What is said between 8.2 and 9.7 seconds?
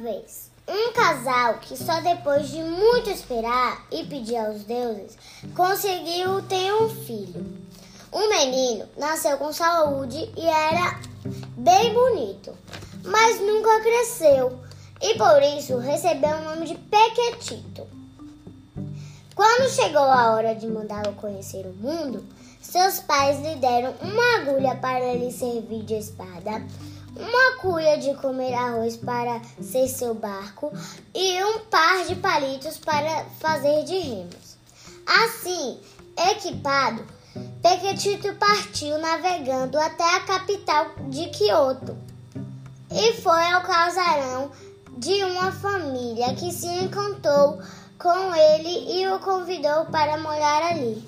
menino nasceu com